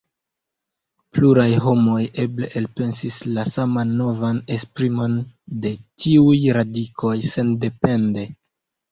Pluraj 1.15 1.49
homoj 1.65 1.97
eble 2.21 2.47
elpensis 2.61 3.17
la 3.35 3.43
saman 3.49 3.91
novan 3.99 4.39
esprimon 4.55 5.19
de 5.65 5.73
tiuj 6.05 6.39
radikoj 6.59 7.13
sendepende. 7.35 8.25